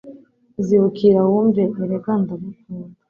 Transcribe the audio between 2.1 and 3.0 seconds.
ndagukunda